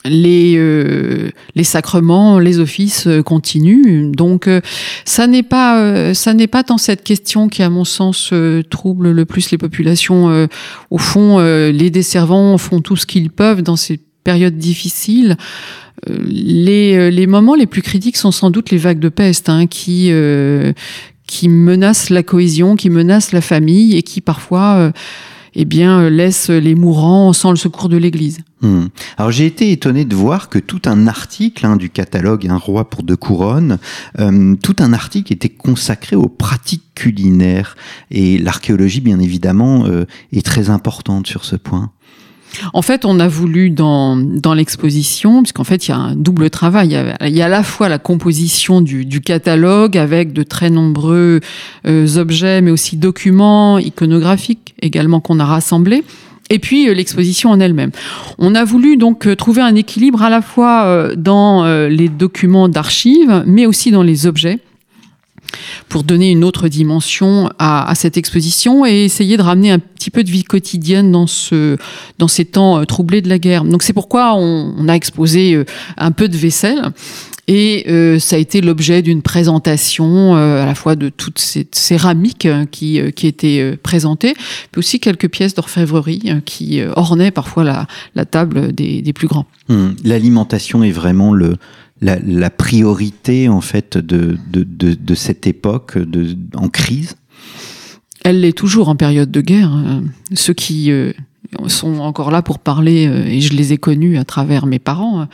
les, 0.08 0.54
euh, 0.56 1.30
les 1.54 1.64
sacrements, 1.64 2.38
les 2.38 2.58
offices 2.58 3.06
euh, 3.06 3.22
continuent. 3.22 4.10
Donc, 4.10 4.46
euh, 4.46 4.60
ça 5.04 5.26
n'est 5.26 5.42
pas, 5.42 5.80
euh, 5.80 6.14
ça 6.14 6.34
n'est 6.34 6.46
pas 6.46 6.64
tant 6.64 6.78
cette 6.78 7.04
question 7.04 7.48
qui, 7.48 7.62
à 7.62 7.70
mon 7.70 7.84
sens, 7.84 8.30
euh, 8.32 8.62
trouble 8.62 9.10
le 9.10 9.24
plus 9.24 9.50
les 9.50 9.58
populations. 9.58 10.48
Au 10.90 10.98
fond, 10.98 11.38
les 11.38 11.90
desservants 11.90 12.58
font 12.58 12.80
tout 12.80 12.96
ce 12.96 13.06
qu'ils 13.06 13.30
peuvent 13.30 13.62
dans 13.62 13.76
ces 13.76 14.00
périodes 14.24 14.56
difficiles. 14.56 15.36
Les, 16.06 17.10
les 17.10 17.26
moments 17.26 17.54
les 17.54 17.66
plus 17.66 17.82
critiques 17.82 18.16
sont 18.16 18.30
sans 18.30 18.50
doute 18.50 18.70
les 18.70 18.78
vagues 18.78 19.00
de 19.00 19.08
peste 19.08 19.48
hein, 19.48 19.66
qui, 19.66 20.10
qui 21.26 21.48
menacent 21.48 22.10
la 22.10 22.22
cohésion, 22.22 22.76
qui 22.76 22.90
menacent 22.90 23.32
la 23.32 23.40
famille 23.40 23.96
et 23.96 24.02
qui 24.02 24.20
parfois 24.20 24.92
eh 25.60 25.64
bien, 25.64 26.02
euh, 26.02 26.08
laissent 26.08 26.50
les 26.50 26.76
mourants 26.76 27.32
sans 27.32 27.50
le 27.50 27.56
secours 27.56 27.88
de 27.88 27.96
l'Église. 27.96 28.38
Hmm. 28.60 28.86
Alors 29.16 29.32
j'ai 29.32 29.44
été 29.44 29.72
étonné 29.72 30.04
de 30.04 30.14
voir 30.14 30.48
que 30.48 30.60
tout 30.60 30.82
un 30.86 31.08
article 31.08 31.66
hein, 31.66 31.76
du 31.76 31.90
catalogue 31.90 32.46
Un 32.46 32.56
roi 32.56 32.88
pour 32.88 33.02
deux 33.02 33.16
couronnes, 33.16 33.78
euh, 34.20 34.54
tout 34.62 34.76
un 34.78 34.92
article 34.92 35.32
était 35.32 35.48
consacré 35.48 36.14
aux 36.14 36.28
pratiques 36.28 36.94
culinaires 36.94 37.76
et 38.12 38.38
l'archéologie 38.38 39.00
bien 39.00 39.18
évidemment 39.18 39.86
euh, 39.86 40.06
est 40.32 40.46
très 40.46 40.70
importante 40.70 41.26
sur 41.26 41.44
ce 41.44 41.56
point. 41.56 41.90
En 42.72 42.82
fait, 42.82 43.04
on 43.04 43.20
a 43.20 43.28
voulu 43.28 43.70
dans, 43.70 44.16
dans 44.16 44.54
l'exposition, 44.54 45.42
puisqu'en 45.42 45.64
fait, 45.64 45.86
il 45.86 45.90
y 45.90 45.94
a 45.94 45.98
un 45.98 46.16
double 46.16 46.50
travail. 46.50 46.88
Il 47.20 47.36
y 47.36 47.42
a, 47.42 47.44
à 47.44 47.48
la 47.48 47.62
fois 47.62 47.88
la 47.88 47.98
composition 47.98 48.80
du, 48.80 49.04
du 49.04 49.20
catalogue 49.20 49.96
avec 49.96 50.32
de 50.32 50.42
très 50.42 50.70
nombreux 50.70 51.40
euh, 51.86 52.16
objets, 52.16 52.60
mais 52.60 52.70
aussi 52.70 52.96
documents 52.96 53.78
iconographiques 53.78 54.74
également 54.80 55.20
qu'on 55.20 55.40
a 55.40 55.44
rassemblés. 55.44 56.04
Et 56.50 56.58
puis 56.58 56.88
euh, 56.88 56.94
l'exposition 56.94 57.50
en 57.50 57.60
elle-même. 57.60 57.90
On 58.38 58.54
a 58.54 58.64
voulu 58.64 58.96
donc 58.96 59.26
euh, 59.26 59.36
trouver 59.36 59.62
un 59.62 59.74
équilibre 59.74 60.22
à 60.22 60.30
la 60.30 60.42
fois 60.42 60.84
euh, 60.86 61.14
dans 61.16 61.66
les 61.88 62.08
documents 62.08 62.68
d'archives, 62.68 63.42
mais 63.46 63.66
aussi 63.66 63.90
dans 63.90 64.02
les 64.02 64.26
objets 64.26 64.58
pour 65.88 66.02
donner 66.02 66.30
une 66.30 66.44
autre 66.44 66.68
dimension 66.68 67.50
à, 67.58 67.92
cette 67.94 68.16
exposition 68.16 68.86
et 68.86 69.04
essayer 69.04 69.36
de 69.36 69.42
ramener 69.42 69.70
un 69.70 69.78
petit 69.78 70.10
peu 70.10 70.24
de 70.24 70.30
vie 70.30 70.44
quotidienne 70.44 71.10
dans 71.10 71.26
ce 71.26 71.76
dans 72.18 72.28
ces 72.28 72.44
temps 72.44 72.78
euh, 72.78 72.84
troublés 72.84 73.22
de 73.22 73.28
la 73.28 73.38
guerre. 73.38 73.64
Donc 73.64 73.82
c'est 73.82 73.92
pourquoi 73.92 74.34
on, 74.34 74.88
a 74.88 74.94
exposé 74.94 75.54
euh, 75.54 75.64
un 75.96 76.12
peu 76.12 76.28
de 76.28 76.36
vaisselle. 76.36 76.92
Et 77.48 77.86
euh, 77.88 78.18
ça 78.18 78.36
a 78.36 78.38
été 78.38 78.60
l'objet 78.60 79.00
d'une 79.00 79.22
présentation 79.22 80.36
à 80.36 80.66
la 80.66 80.74
fois 80.74 80.96
de 80.96 81.08
toute 81.08 81.38
cette 81.38 81.74
céramique 81.74 82.44
euh, 82.44 82.66
qui, 82.66 83.00
qui 83.16 83.26
était 83.26 83.76
présentée, 83.82 84.34
puis 84.70 84.78
aussi 84.78 85.00
quelques 85.00 85.28
pièces 85.28 85.54
d'orfèvrerie 85.54 86.22
euh, 86.26 86.40
qui 86.44 86.82
ornaient 86.94 87.30
parfois 87.30 87.64
la, 88.14 88.24
table 88.26 88.72
des, 88.72 89.00
des, 89.00 89.12
plus 89.14 89.28
grands. 89.28 89.46
Hum, 89.70 89.96
L'alimentation 90.04 90.82
est 90.84 90.90
vraiment 90.90 91.32
le, 91.32 91.56
la, 92.00 92.18
la, 92.24 92.50
priorité 92.50 93.48
en 93.48 93.60
fait 93.60 93.98
de, 93.98 94.36
de, 94.50 94.62
de, 94.62 94.94
de 94.94 95.14
cette 95.14 95.46
époque 95.46 95.98
de, 95.98 96.36
en 96.54 96.68
crise 96.68 97.16
Elle 98.24 98.40
l'est 98.40 98.56
toujours 98.56 98.88
en 98.88 98.96
période 98.96 99.30
de 99.30 99.40
guerre. 99.40 99.72
Hein. 99.72 100.04
Ceux 100.34 100.54
qui 100.54 100.90
euh, 100.90 101.12
sont 101.66 101.98
encore 101.98 102.30
là 102.30 102.42
pour 102.42 102.58
parler, 102.58 103.06
euh, 103.06 103.24
et 103.26 103.40
je 103.40 103.52
les 103.52 103.72
ai 103.72 103.78
connus 103.78 104.18
à 104.18 104.24
travers 104.24 104.66
mes 104.66 104.78
parents, 104.78 105.26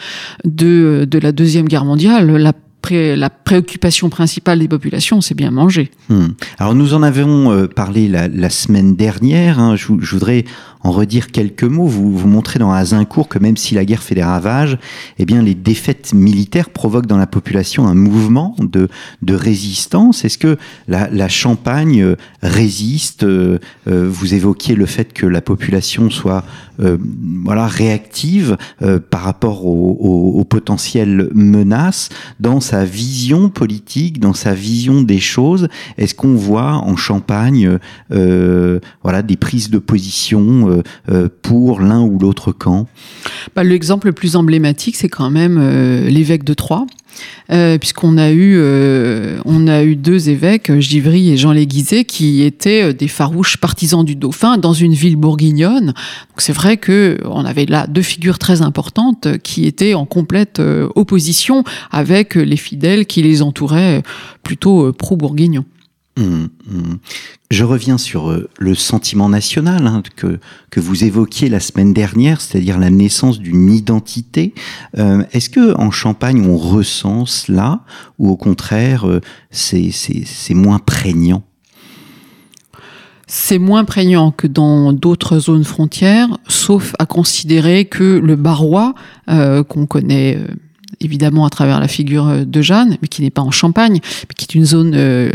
de, 0.45 1.07
de 1.11 1.19
la 1.19 1.33
Deuxième 1.33 1.67
Guerre 1.67 1.85
mondiale. 1.85 2.31
La, 2.37 2.53
la 2.91 3.31
préoccupation 3.31 4.11
principale 4.11 4.59
des 4.59 4.69
populations, 4.69 5.21
c'est 5.21 5.35
bien 5.35 5.51
manger. 5.51 5.91
Hum. 6.11 6.35
Alors 6.59 6.75
nous 6.75 6.95
en 6.95 7.03
avons 7.03 7.53
euh, 7.53 7.67
parlé 7.67 8.09
la, 8.09 8.29
la 8.29 8.51
semaine 8.51 8.97
dernière. 8.97 9.59
Hein. 9.59 9.77
Je, 9.77 9.87
je, 10.01 10.11
voudrais 10.13 10.45
en 10.85 10.91
redire 10.91 11.33
quelques 11.33 11.65
mots. 11.65 11.87
Vous, 11.87 12.17
vous 12.17 12.29
montrez 12.29 12.59
dans 12.59 12.73
Azincourt 12.73 13.29
que 13.29 13.39
même 13.39 13.57
si 13.57 13.75
la 13.75 13.85
guerre 13.85 14.03
fait 14.03 14.15
des 14.15 14.23
ravages, 14.23 14.79
eh 15.19 15.25
bien 15.25 15.43
les 15.43 15.55
défaites 15.55 16.15
militaires 16.15 16.71
provoquent 16.71 17.07
dans 17.07 17.19
la 17.19 17.27
population 17.27 17.89
un 17.89 17.95
mouvement 17.95 18.55
de, 18.61 18.89
de 19.23 19.35
résistance. 19.35 20.25
Est-ce 20.25 20.39
que 20.39 20.57
la, 20.87 21.09
la, 21.11 21.29
Champagne 21.29 22.03
euh, 22.03 22.17
résiste 22.43 23.25
euh, 23.25 23.59
Vous 23.87 24.35
évoquiez 24.35 24.77
le 24.77 24.87
fait 24.87 25.13
que 25.13 25.27
la 25.27 25.41
population 25.41 26.11
soit 26.11 26.45
euh, 26.81 26.99
voilà 27.45 27.67
réactive 27.69 28.57
euh, 28.83 28.99
par 28.99 29.23
rapport 29.23 29.65
aux 29.65 29.97
au, 30.01 30.41
au 30.41 30.45
potentielles 30.45 31.29
menaces 31.33 32.09
dans 32.41 32.61
sa 32.61 32.85
vision 32.85 33.49
politique, 33.49 34.19
dans 34.19 34.35
sa 34.35 34.55
vision 34.55 35.03
des 35.03 35.21
choses. 35.21 35.69
Est-ce 35.99 36.15
qu'on 36.15 36.35
voit 36.35 36.73
en 36.73 36.97
Champagne 36.97 37.79
euh, 38.13 38.81
voilà 39.03 39.23
des 39.23 39.37
prises 39.37 39.71
de 39.71 39.79
position 39.79 40.69
euh, 40.69 40.74
pour 41.43 41.81
l'un 41.81 42.03
ou 42.03 42.19
l'autre 42.19 42.53
camp 42.53 42.87
bah, 43.55 43.65
L'exemple 43.65 44.09
le 44.09 44.13
plus 44.13 44.37
emblématique, 44.37 44.97
c'est 44.97 45.09
quand 45.09 45.31
même 45.31 45.59
euh, 45.61 46.09
l'évêque 46.09 46.45
de 46.45 46.55
Troyes. 46.55 46.87
Euh, 47.53 47.79
puisqu'on 47.79 48.19
a 48.19 48.33
eu 48.33 48.57
euh, 48.57 49.39
a 49.69 49.85
eu 49.85 49.95
deux 49.95 50.31
évêques, 50.31 50.73
Givry 50.81 51.31
et 51.31 51.37
Jean 51.37 51.53
Léguizet, 51.53 52.05
qui 52.05 52.43
étaient 52.43 52.93
des 52.93 53.07
farouches 53.07 53.57
partisans 53.57 54.05
du 54.05 54.17
dauphin 54.17 54.59
dans 54.59 54.73
une 54.73 54.95
ville 54.95 55.15
bourguignonne. 55.15 55.87
Donc 55.87 56.39
c'est 56.39 56.53
vrai 56.53 56.77
que 56.77 57.19
on 57.25 57.45
avait 57.45 57.67
là 57.67 57.87
deux 57.87 58.03
figures 58.03 58.39
très 58.39 58.63
importantes 58.63 59.29
qui 59.43 59.67
étaient 59.67 59.95
en 59.95 60.07
complète 60.07 60.59
euh, 60.59 60.89
opposition 60.97 61.65
avec 61.93 62.35
les 62.35 62.57
fidèles 62.57 63.07
qui 63.07 63.23
les 63.23 63.43
entouraient 63.43 64.03
plutôt 64.43 64.87
euh, 64.87 64.93
pro-bourguignons. 64.93 65.65
Mmh, 66.17 66.47
mmh. 66.67 66.95
Je 67.51 67.65
reviens 67.65 67.99
sur 67.99 68.31
euh, 68.31 68.49
le 68.59 68.77
sentiment 68.77 69.29
national 69.29 69.87
hein, 69.89 70.03
que, 70.17 70.39
vous 70.77 71.05
évoquiez 71.05 71.49
la 71.49 71.59
semaine 71.59 71.93
dernière, 71.93 72.41
c'est-à-dire 72.41 72.79
la 72.79 72.91
naissance 72.91 73.41
d'une 73.41 73.71
identité. 73.71 74.55
Euh, 74.97 75.25
Est-ce 75.33 75.51
que 75.51 75.77
en 75.77 75.91
Champagne 75.91 76.47
on 76.47 76.57
ressent 76.57 77.27
cela 77.27 77.81
ou 78.19 78.29
au 78.29 78.37
contraire 78.37 79.09
euh, 79.09 79.21
c'est 79.51 79.93
moins 80.51 80.79
prégnant? 80.79 81.43
C'est 83.27 83.59
moins 83.59 83.85
prégnant 83.85 84.31
que 84.31 84.47
dans 84.47 84.93
d'autres 84.93 85.39
zones 85.39 85.65
frontières, 85.65 86.39
sauf 86.47 86.95
à 86.99 87.07
considérer 87.07 87.87
que 87.87 88.19
le 88.19 88.37
barois, 88.37 88.95
euh, 89.29 89.65
qu'on 89.65 89.87
connaît 89.87 90.39
évidemment 91.01 91.47
à 91.47 91.51
travers 91.51 91.81
la 91.81 91.89
figure 91.89 92.47
de 92.47 92.63
Jeanne, 92.63 92.97
mais 93.03 93.09
qui 93.09 93.23
n'est 93.23 93.31
pas 93.31 93.43
en 93.43 93.51
Champagne, 93.51 94.01
mais 94.03 94.35
qui 94.37 94.45
est 94.45 94.55
une 94.55 94.65
zone 94.65 94.93
euh, 94.95 95.31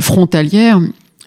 frontalière, 0.00 0.80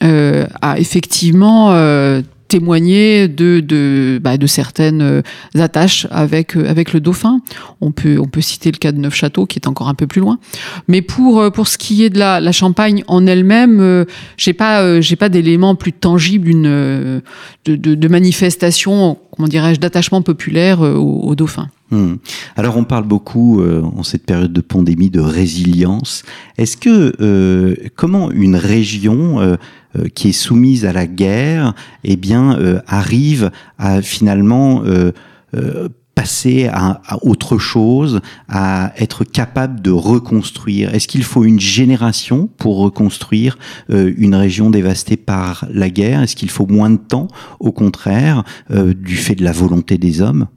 euh, 0.04 0.46
a 0.62 0.80
effectivement 0.80 1.72
euh, 1.72 2.22
témoigner 2.48 3.28
de 3.28 3.60
de, 3.60 4.20
bah, 4.22 4.38
de 4.38 4.48
certaines 4.48 5.02
euh, 5.02 5.22
attaches 5.56 6.08
avec 6.12 6.56
euh, 6.56 6.70
avec 6.70 6.94
le 6.94 7.00
dauphin. 7.00 7.42
On 7.82 7.92
peut 7.92 8.20
on 8.20 8.28
peut 8.28 8.42
citer 8.42 8.72
le 8.72 8.78
cas 8.78 8.92
de 8.92 9.00
Neufchâteau 9.00 9.46
qui 9.46 9.60
est 9.60 9.68
encore 9.68 9.90
un 9.90 9.96
peu 9.96 10.08
plus 10.08 10.22
loin. 10.22 10.40
Mais 10.88 11.02
pour 11.02 11.40
euh, 11.40 11.50
pour 11.50 11.68
ce 11.68 11.78
qui 11.78 12.04
est 12.04 12.10
de 12.10 12.20
la, 12.20 12.40
la 12.40 12.52
Champagne 12.52 13.04
en 13.08 13.26
elle-même, 13.28 14.06
j'ai 14.38 14.54
pas 14.54 15.02
j'ai 15.02 15.16
pas 15.16 15.30
d'éléments 15.30 15.76
plus 15.76 15.94
tangibles 15.94 16.52
de, 16.54 17.22
de, 17.66 17.96
de 17.96 18.08
manifestation 18.08 19.18
comment 19.36 19.48
dirais-je 19.48 19.80
d'attachement 19.80 20.22
populaire 20.22 20.82
au, 20.82 21.22
au 21.24 21.36
dauphin. 21.36 21.70
Hmm. 21.90 22.16
Alors 22.58 22.76
on 22.76 22.84
parle 22.84 23.06
beaucoup 23.06 23.62
euh, 23.62 23.82
en 23.82 24.04
cette 24.04 24.26
période 24.26 24.52
de 24.52 24.62
pandémie 24.62 25.10
de 25.10 25.22
résilience. 25.22 26.24
Est-ce 26.58 26.76
que 26.76 27.14
euh, 27.22 27.76
comment 27.96 28.30
une 28.32 28.58
région 28.58 29.40
euh, 29.40 29.56
qui 30.14 30.30
est 30.30 30.34
soumise 30.34 30.86
à 30.86 30.92
la 30.92 31.08
guerre, 31.08 31.74
eh 32.04 32.18
bien 32.18 32.60
arrive 32.86 33.52
à 33.80 34.02
finalement 34.02 34.84
passer 36.14 36.68
à, 36.68 37.02
à, 37.08 37.18
autre 37.24 37.58
chose, 37.58 38.20
à 38.48 38.92
être 38.98 39.24
capable 39.24 39.82
de 39.82 39.90
reconstruire? 39.90 40.94
Est-ce 40.94 41.08
qu'il 41.08 41.24
faut 41.24 41.46
une 41.46 41.60
génération 41.60 42.48
pour 42.58 42.78
reconstruire 42.78 43.58
une 43.90 44.36
région 44.36 44.70
dévastée 44.70 45.18
par 45.18 45.66
la 45.72 45.90
guerre? 45.90 46.22
Est-ce 46.22 46.36
qu'il 46.36 46.52
faut 46.52 46.68
moins 46.68 46.92
de 46.92 46.98
temps, 46.98 47.30
au 47.60 47.72
contraire, 47.72 48.44
du 48.70 49.16
fait 49.16 49.36
de 49.36 49.44
la 49.44 49.54
volonté 49.54 49.98
des 49.98 50.22
hommes? 50.22 50.48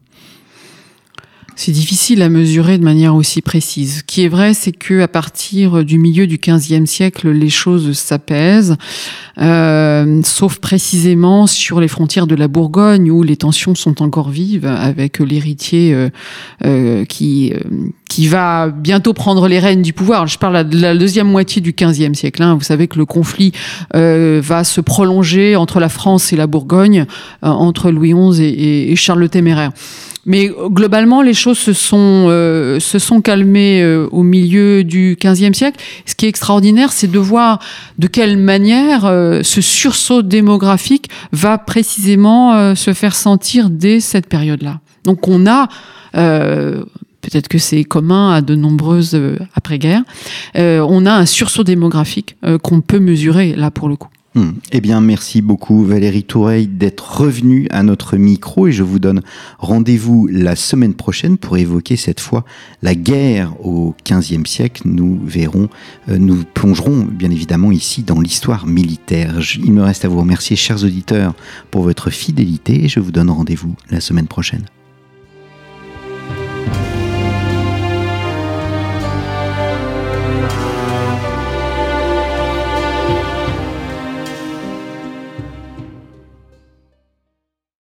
C'est 1.61 1.73
difficile 1.73 2.23
à 2.23 2.31
mesurer 2.31 2.79
de 2.79 2.85
manière 2.85 3.15
aussi 3.15 3.43
précise. 3.43 3.99
Ce 3.99 4.03
qui 4.03 4.25
est 4.25 4.29
vrai, 4.29 4.55
c'est 4.55 4.73
que 4.73 5.03
à 5.03 5.09
partir 5.09 5.85
du 5.85 5.99
milieu 5.99 6.27
du 6.27 6.39
XVe 6.39 6.87
siècle, 6.87 7.29
les 7.29 7.51
choses 7.51 7.93
s'apaisent, 7.93 8.79
euh, 9.37 10.23
sauf 10.25 10.59
précisément 10.59 11.47
sur 11.47 11.79
les 11.79 11.89
frontières 11.89 12.27
de 12.27 12.35
la 12.35 12.49
Bourgogne 12.49 13.11
où 13.11 13.23
les 13.23 13.37
tensions 13.37 13.75
sont 13.75 14.01
encore 14.01 14.31
vives, 14.31 14.65
avec 14.65 15.19
l'héritier 15.19 15.93
euh, 15.93 16.09
euh, 16.65 17.05
qui 17.05 17.53
euh, 17.53 17.59
qui 18.09 18.27
va 18.27 18.69
bientôt 18.71 19.13
prendre 19.13 19.47
les 19.47 19.59
rênes 19.59 19.83
du 19.83 19.93
pouvoir. 19.93 20.27
Je 20.27 20.39
parle 20.39 20.67
de 20.67 20.81
la 20.81 20.97
deuxième 20.97 21.29
moitié 21.29 21.61
du 21.61 21.73
XVe 21.73 22.15
siècle. 22.15 22.43
Hein. 22.43 22.55
Vous 22.55 22.65
savez 22.65 22.89
que 22.89 22.99
le 22.99 23.05
conflit 23.05 23.53
euh, 23.95 24.41
va 24.43 24.65
se 24.65 24.81
prolonger 24.81 25.57
entre 25.57 25.79
la 25.79 25.91
France 25.91 26.33
et 26.33 26.37
la 26.37 26.47
Bourgogne, 26.47 27.05
entre 27.43 27.91
Louis 27.91 28.15
XI 28.15 28.43
et 28.43 28.97
Charles 28.97 29.21
le 29.21 29.29
Téméraire. 29.29 29.71
Mais 30.27 30.51
euh, 30.51 30.69
globalement, 30.69 31.23
les 31.23 31.35
choses 31.35 31.59
se 31.59 31.73
sont, 31.73 32.27
euh, 32.29 32.79
se 32.81 32.99
sont 32.99 33.21
calmées 33.21 33.83
euh, 33.83 34.07
au 34.11 34.23
milieu 34.23 34.85
du 34.85 35.17
XVe 35.23 35.55
siècle. 35.55 35.81
Ce 36.07 36.15
qui 36.15 36.27
est 36.27 36.29
extraordinaire, 36.29 36.93
c'est 36.93 37.11
de 37.11 37.19
voir 37.19 37.59
de 37.99 38.07
quelle 38.07 38.37
manière 38.37 39.07
euh, 39.07 39.41
ce 39.43 39.61
sursaut 39.61 40.23
démographique 40.23 41.09
va 41.33 41.59
précisément 41.59 42.55
euh, 42.55 42.75
se 42.75 42.93
faire 42.93 43.15
sentir 43.15 43.71
dès 43.71 44.01
cette 44.01 44.27
période-là. 44.27 44.81
Donc 45.05 45.29
on 45.29 45.47
a, 45.47 45.69
euh, 46.17 46.85
peut-être 47.23 47.49
que 47.49 47.59
c'est 47.59 47.85
commun 47.85 48.33
à 48.33 48.43
de 48.43 48.55
nombreuses 48.55 49.19
après-guerre, 49.55 50.03
on 50.55 51.07
a 51.07 51.13
un 51.13 51.27
sursaut 51.27 51.65
démographique 51.65 52.37
qu'on 52.63 52.81
peut 52.81 52.99
mesurer 52.99 53.55
là 53.55 53.71
pour 53.71 53.89
le 53.89 53.97
coup. 53.97 54.09
Hmm. 54.37 54.53
Eh 54.71 54.81
bien, 54.81 55.01
merci 55.01 55.43
beaucoup 55.43 55.85
Valérie 55.85 56.23
Toureille 56.23 56.69
d'être 56.69 57.19
revenue 57.21 57.67
à 57.71 57.83
notre 57.83 58.17
micro 58.17 58.69
et 58.69 58.73
je 58.73 58.85
vous 58.85 59.01
donne 59.01 59.23
rendez-vous 59.59 60.29
la 60.31 60.55
semaine 60.55 60.95
prochaine 60.95 61.37
pour 61.37 61.57
évoquer 61.57 61.97
cette 61.97 62.21
fois 62.21 62.45
la 62.81 62.95
guerre 62.95 63.53
au 63.67 63.93
XVe 64.09 64.47
siècle. 64.47 64.83
Nous 64.85 65.21
verrons, 65.25 65.69
euh, 66.09 66.19
nous 66.19 66.45
plongerons 66.55 67.09
bien 67.11 67.33
évidemment 67.33 67.73
ici 67.73 68.05
dans 68.05 68.21
l'histoire 68.21 68.69
militaire. 68.69 69.41
Il 69.57 69.73
me 69.73 69.83
reste 69.83 70.05
à 70.05 70.09
vous 70.09 70.21
remercier, 70.21 70.55
chers 70.55 70.85
auditeurs, 70.85 71.35
pour 71.73 71.83
votre 71.83 72.11
fidélité 72.11 72.85
et 72.85 72.89
je 72.89 73.01
vous 73.01 73.11
donne 73.11 73.31
rendez-vous 73.31 73.75
la 73.91 74.01
semaine 74.01 74.29
prochaine. 74.29 74.65